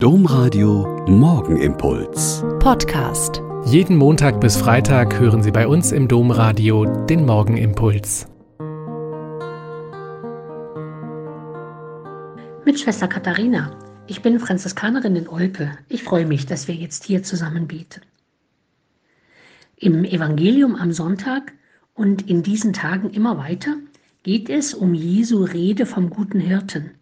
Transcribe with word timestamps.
Domradio 0.00 1.04
Morgenimpuls. 1.08 2.44
Podcast. 2.60 3.42
Jeden 3.64 3.96
Montag 3.96 4.40
bis 4.40 4.56
Freitag 4.56 5.18
hören 5.18 5.42
Sie 5.42 5.50
bei 5.50 5.66
uns 5.66 5.90
im 5.90 6.06
Domradio 6.06 6.84
den 7.06 7.26
Morgenimpuls. 7.26 8.28
Mit 12.64 12.78
Schwester 12.78 13.08
Katharina. 13.08 13.76
Ich 14.06 14.22
bin 14.22 14.38
Franziskanerin 14.38 15.16
in 15.16 15.26
Olpe. 15.26 15.76
Ich 15.88 16.04
freue 16.04 16.26
mich, 16.26 16.46
dass 16.46 16.68
wir 16.68 16.76
jetzt 16.76 17.02
hier 17.02 17.24
zusammen 17.24 17.66
beten. 17.66 18.02
Im 19.74 20.04
Evangelium 20.04 20.76
am 20.76 20.92
Sonntag 20.92 21.54
und 21.94 22.30
in 22.30 22.44
diesen 22.44 22.72
Tagen 22.72 23.10
immer 23.10 23.36
weiter 23.36 23.74
geht 24.22 24.48
es 24.48 24.74
um 24.74 24.94
Jesu 24.94 25.42
Rede 25.42 25.86
vom 25.86 26.08
guten 26.08 26.38
Hirten 26.38 26.92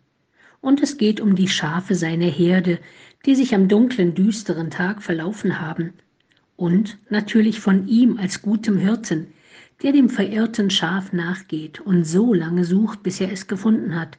und 0.60 0.82
es 0.82 0.96
geht 0.96 1.20
um 1.20 1.34
die 1.34 1.48
Schafe 1.48 1.94
seiner 1.94 2.26
Herde, 2.26 2.78
die 3.24 3.34
sich 3.34 3.54
am 3.54 3.68
dunklen, 3.68 4.14
düsteren 4.14 4.70
Tag 4.70 5.02
verlaufen 5.02 5.60
haben, 5.60 5.92
und 6.56 6.98
natürlich 7.10 7.60
von 7.60 7.86
ihm 7.86 8.18
als 8.18 8.42
gutem 8.42 8.78
Hirten, 8.78 9.28
der 9.82 9.92
dem 9.92 10.08
verirrten 10.08 10.70
Schaf 10.70 11.12
nachgeht 11.12 11.80
und 11.80 12.04
so 12.04 12.32
lange 12.32 12.64
sucht, 12.64 13.02
bis 13.02 13.20
er 13.20 13.30
es 13.30 13.46
gefunden 13.46 13.94
hat. 13.94 14.16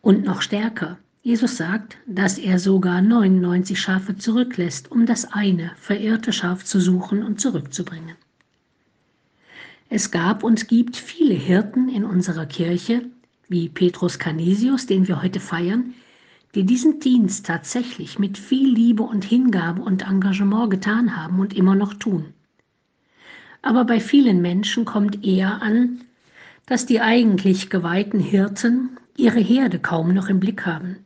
Und 0.00 0.24
noch 0.24 0.40
stärker, 0.40 0.98
Jesus 1.22 1.58
sagt, 1.58 1.98
dass 2.06 2.38
er 2.38 2.58
sogar 2.58 3.02
99 3.02 3.78
Schafe 3.78 4.16
zurücklässt, 4.16 4.90
um 4.90 5.04
das 5.04 5.30
eine 5.32 5.72
verirrte 5.76 6.32
Schaf 6.32 6.64
zu 6.64 6.80
suchen 6.80 7.22
und 7.22 7.40
zurückzubringen. 7.40 8.16
Es 9.90 10.10
gab 10.10 10.42
und 10.44 10.68
gibt 10.68 10.96
viele 10.96 11.34
Hirten 11.34 11.88
in 11.88 12.04
unserer 12.04 12.46
Kirche, 12.46 13.02
wie 13.48 13.68
Petrus 13.68 14.18
Canisius, 14.18 14.86
den 14.86 15.08
wir 15.08 15.22
heute 15.22 15.40
feiern, 15.40 15.94
die 16.54 16.64
diesen 16.64 17.00
Dienst 17.00 17.46
tatsächlich 17.46 18.18
mit 18.18 18.38
viel 18.38 18.72
Liebe 18.72 19.02
und 19.02 19.24
Hingabe 19.24 19.82
und 19.82 20.02
Engagement 20.02 20.70
getan 20.70 21.16
haben 21.16 21.40
und 21.40 21.54
immer 21.54 21.74
noch 21.74 21.94
tun. 21.94 22.32
Aber 23.62 23.84
bei 23.84 24.00
vielen 24.00 24.40
Menschen 24.40 24.84
kommt 24.84 25.24
eher 25.24 25.62
an, 25.62 26.00
dass 26.66 26.86
die 26.86 27.00
eigentlich 27.00 27.70
geweihten 27.70 28.20
Hirten 28.20 28.90
ihre 29.16 29.40
Herde 29.40 29.78
kaum 29.78 30.14
noch 30.14 30.28
im 30.28 30.40
Blick 30.40 30.64
haben, 30.64 31.04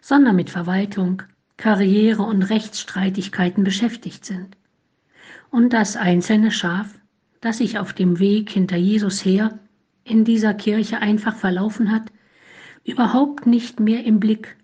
sondern 0.00 0.36
mit 0.36 0.50
Verwaltung, 0.50 1.22
Karriere 1.56 2.22
und 2.22 2.42
Rechtsstreitigkeiten 2.42 3.64
beschäftigt 3.64 4.24
sind. 4.24 4.56
Und 5.50 5.72
das 5.72 5.96
einzelne 5.96 6.50
Schaf, 6.50 6.98
das 7.40 7.58
sich 7.58 7.78
auf 7.78 7.92
dem 7.92 8.18
Weg 8.18 8.50
hinter 8.50 8.76
Jesus 8.76 9.24
her 9.24 9.58
in 10.04 10.24
dieser 10.24 10.54
Kirche 10.54 10.98
einfach 10.98 11.36
verlaufen 11.36 11.90
hat, 11.90 12.12
überhaupt 12.84 13.46
nicht 13.46 13.80
mehr 13.80 14.04
im 14.04 14.20
Blick, 14.20 14.56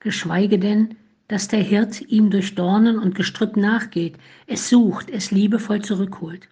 geschweige 0.00 0.58
denn, 0.58 0.94
dass 1.26 1.48
der 1.48 1.60
Hirt 1.60 2.00
ihm 2.08 2.30
durch 2.30 2.54
Dornen 2.54 2.98
und 2.98 3.14
Gestrüpp 3.14 3.56
nachgeht, 3.56 4.16
es 4.46 4.68
sucht, 4.68 5.10
es 5.10 5.30
liebevoll 5.30 5.82
zurückholt. 5.82 6.48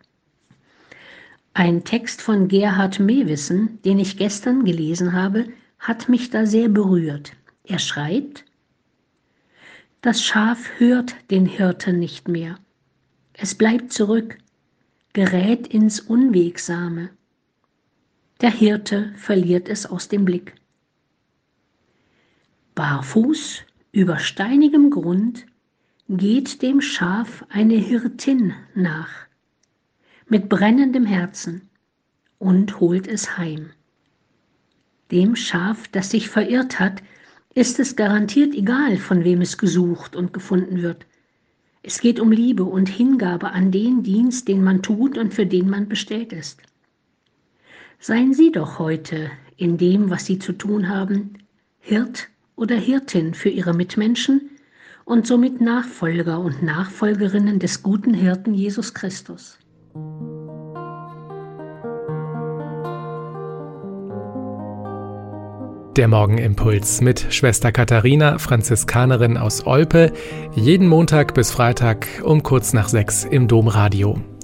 Ein 1.55 1.85
Text 1.85 2.21
von 2.21 2.49
Gerhard 2.49 3.01
Mewissen, 3.01 3.81
den 3.83 3.99
ich 3.99 4.19
gestern 4.19 4.65
gelesen 4.65 5.15
habe, 5.15 5.47
hat 5.79 6.09
mich 6.09 6.29
da 6.29 6.45
sehr 6.45 6.69
berührt. 6.69 7.33
Er 7.65 7.79
schreibt, 7.79 8.45
das 10.03 10.23
Schaf 10.23 10.69
hört 10.79 11.17
den 11.31 11.47
Hirten 11.47 11.99
nicht 11.99 12.29
mehr. 12.29 12.59
Es 13.33 13.55
bleibt 13.55 13.93
zurück, 13.93 14.37
gerät 15.15 15.67
ins 15.67 16.01
Unwegsame, 16.01 17.11
der 18.41 18.51
Hirte 18.51 19.13
verliert 19.17 19.69
es 19.69 19.87
aus 19.87 20.09
dem 20.09 20.25
Blick. 20.25 20.55
Barfuß 22.75 23.63
über 23.93 24.19
steinigem 24.19 24.91
Grund 24.91 25.47
geht 26.09 26.61
dem 26.63 26.81
Schaf 26.81 27.45
eine 27.49 27.77
Hirtin 27.77 28.55
nach, 28.75 29.11
mit 30.29 30.49
brennendem 30.49 31.07
Herzen, 31.07 31.69
und 32.39 32.81
holt 32.81 33.09
es 33.09 33.39
heim. 33.39 33.71
Dem 35.11 35.37
Schaf, 35.37 35.89
das 35.89 36.11
sich 36.11 36.29
verirrt 36.29 36.79
hat, 36.79 37.03
ist 37.55 37.81
es 37.81 37.97
garantiert 37.97 38.55
egal, 38.55 38.99
von 38.99 39.25
wem 39.25 39.41
es 39.41 39.57
gesucht 39.57 40.15
und 40.15 40.35
gefunden 40.35 40.83
wird. 40.83 41.07
Es 41.83 42.01
geht 42.01 42.21
um 42.21 42.33
Liebe 42.33 42.65
und 42.65 42.89
Hingabe 42.89 43.53
an 43.53 43.71
den 43.71 44.03
Dienst, 44.03 44.49
den 44.49 44.63
man 44.63 44.83
tut 44.83 45.17
und 45.17 45.33
für 45.33 45.47
den 45.47 45.71
man 45.71 45.89
bestellt 45.89 46.33
ist. 46.33 46.61
Seien 47.99 48.35
Sie 48.35 48.53
doch 48.53 48.79
heute 48.79 49.31
in 49.57 49.79
dem, 49.79 50.11
was 50.11 50.27
Sie 50.27 50.39
zu 50.39 50.53
tun 50.53 50.89
haben, 50.89 51.39
Hirt 51.81 52.29
oder 52.55 52.77
Hirtin 52.77 53.35
für 53.35 53.49
Ihre 53.49 53.75
Mitmenschen 53.75 54.51
und 55.05 55.27
somit 55.27 55.61
Nachfolger 55.61 56.41
und 56.41 56.63
Nachfolgerinnen 56.63 57.59
des 57.59 57.83
guten 57.83 58.13
Hirten 58.13 58.55
Jesus 58.55 58.93
Christus. 58.93 59.59
Der 65.97 66.09
Morgenimpuls 66.09 67.01
mit 67.01 67.33
Schwester 67.33 67.73
Katharina, 67.73 68.37
Franziskanerin 68.37 69.39
aus 69.39 69.67
Olpe, 69.67 70.13
jeden 70.55 70.89
Montag 70.89 71.33
bis 71.33 71.51
Freitag 71.51 72.07
um 72.23 72.43
kurz 72.43 72.75
nach 72.75 72.89
sechs 72.89 73.25
im 73.25 73.49
Domradio. 73.49 74.21